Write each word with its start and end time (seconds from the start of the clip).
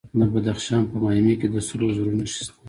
د 0.17 0.21
بدخشان 0.33 0.81
په 0.89 0.95
مایمي 1.03 1.35
کې 1.39 1.47
د 1.53 1.55
سرو 1.67 1.87
زرو 1.95 2.11
نښې 2.19 2.29
شته. 2.45 2.53